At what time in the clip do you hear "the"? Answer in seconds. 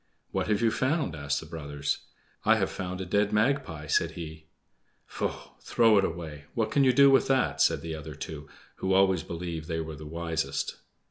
1.41-1.45, 7.83-7.93, 9.95-10.07